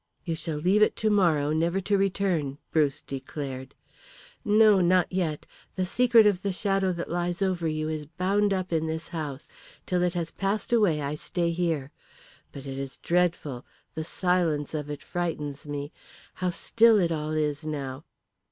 [0.25, 3.75] "You shall leave it tomorrow, never to return," Bruce declared.
[4.43, 5.45] "No; not yet.
[5.75, 9.51] The secret of the shadow that lies over you is bound up in this house.
[9.85, 11.91] Till it has passed away I stay here.
[12.51, 13.63] But it is dreadful.
[13.93, 15.91] The silence of it frightens me.
[16.33, 18.03] How still it all is now!"